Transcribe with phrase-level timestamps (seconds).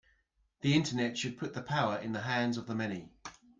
[0.61, 3.11] The Internet should put the power in the hands of the many.